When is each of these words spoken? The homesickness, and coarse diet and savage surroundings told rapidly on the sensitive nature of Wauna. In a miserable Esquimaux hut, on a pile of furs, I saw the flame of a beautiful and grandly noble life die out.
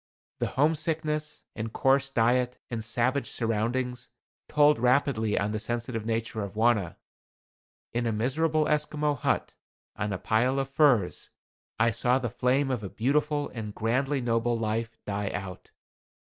The 0.39 0.47
homesickness, 0.47 1.43
and 1.55 1.71
coarse 1.71 2.09
diet 2.09 2.57
and 2.71 2.83
savage 2.83 3.29
surroundings 3.29 4.09
told 4.49 4.79
rapidly 4.79 5.37
on 5.37 5.51
the 5.51 5.59
sensitive 5.59 6.07
nature 6.07 6.41
of 6.41 6.55
Wauna. 6.55 6.97
In 7.93 8.07
a 8.07 8.11
miserable 8.11 8.67
Esquimaux 8.67 9.13
hut, 9.13 9.53
on 9.95 10.11
a 10.11 10.17
pile 10.17 10.57
of 10.57 10.71
furs, 10.71 11.29
I 11.79 11.91
saw 11.91 12.17
the 12.17 12.31
flame 12.31 12.71
of 12.71 12.81
a 12.81 12.89
beautiful 12.89 13.49
and 13.49 13.75
grandly 13.75 14.21
noble 14.21 14.57
life 14.57 14.97
die 15.05 15.29
out. 15.35 15.69